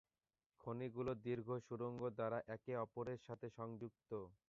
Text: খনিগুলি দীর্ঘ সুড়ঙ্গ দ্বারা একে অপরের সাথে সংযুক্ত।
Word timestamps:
খনিগুলি 0.61 1.13
দীর্ঘ 1.25 1.47
সুড়ঙ্গ 1.65 2.01
দ্বারা 2.17 2.39
একে 2.55 2.73
অপরের 2.85 3.19
সাথে 3.27 3.47
সংযুক্ত। 3.57 4.11